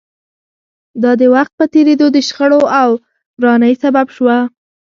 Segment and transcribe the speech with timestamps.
[1.03, 2.89] دا د وخت په تېرېدو د شخړو او
[3.41, 4.37] ورانۍ سبب شوه